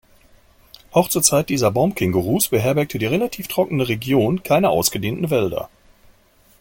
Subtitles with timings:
[0.89, 5.69] Auch zur Zeit dieser Baumkängurus beherbergte die relativ trockene Region keine ausgedehnten Wälder.